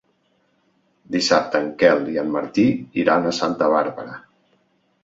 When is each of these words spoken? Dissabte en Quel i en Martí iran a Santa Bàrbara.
Dissabte 1.15 1.61
en 1.65 1.69
Quel 1.83 2.09
i 2.15 2.19
en 2.23 2.35
Martí 2.39 2.67
iran 3.05 3.29
a 3.35 3.39
Santa 3.43 3.71
Bàrbara. 3.77 4.19